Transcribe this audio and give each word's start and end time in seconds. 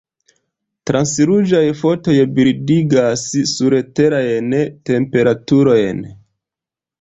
Transruĝaj 0.89 1.61
fotoj 1.81 2.15
bildigas 2.39 3.27
surterajn 3.51 4.57
temperaturojn. 4.93 6.03